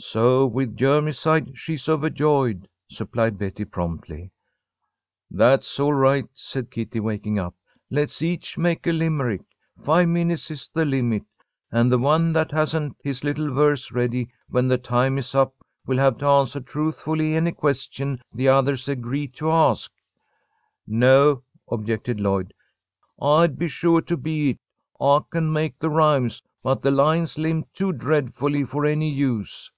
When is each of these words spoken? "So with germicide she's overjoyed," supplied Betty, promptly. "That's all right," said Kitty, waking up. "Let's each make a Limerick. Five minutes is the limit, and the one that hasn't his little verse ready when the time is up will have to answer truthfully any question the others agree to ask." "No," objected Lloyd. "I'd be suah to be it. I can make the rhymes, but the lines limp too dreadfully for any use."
"So 0.00 0.46
with 0.46 0.76
germicide 0.76 1.58
she's 1.58 1.88
overjoyed," 1.88 2.68
supplied 2.88 3.36
Betty, 3.36 3.64
promptly. 3.64 4.30
"That's 5.28 5.80
all 5.80 5.92
right," 5.92 6.26
said 6.32 6.70
Kitty, 6.70 7.00
waking 7.00 7.40
up. 7.40 7.56
"Let's 7.90 8.22
each 8.22 8.56
make 8.56 8.86
a 8.86 8.92
Limerick. 8.92 9.42
Five 9.82 10.06
minutes 10.10 10.52
is 10.52 10.70
the 10.72 10.84
limit, 10.84 11.24
and 11.72 11.90
the 11.90 11.98
one 11.98 12.32
that 12.34 12.52
hasn't 12.52 12.96
his 13.02 13.24
little 13.24 13.52
verse 13.52 13.90
ready 13.90 14.28
when 14.48 14.68
the 14.68 14.78
time 14.78 15.18
is 15.18 15.34
up 15.34 15.52
will 15.84 15.98
have 15.98 16.16
to 16.18 16.26
answer 16.26 16.60
truthfully 16.60 17.34
any 17.34 17.50
question 17.50 18.22
the 18.32 18.46
others 18.46 18.86
agree 18.88 19.26
to 19.26 19.50
ask." 19.50 19.90
"No," 20.86 21.42
objected 21.66 22.20
Lloyd. 22.20 22.54
"I'd 23.20 23.58
be 23.58 23.68
suah 23.68 24.00
to 24.02 24.16
be 24.16 24.50
it. 24.50 24.60
I 25.00 25.18
can 25.28 25.52
make 25.52 25.76
the 25.80 25.90
rhymes, 25.90 26.40
but 26.62 26.82
the 26.82 26.92
lines 26.92 27.36
limp 27.36 27.72
too 27.74 27.92
dreadfully 27.92 28.62
for 28.62 28.86
any 28.86 29.10
use." 29.10 29.72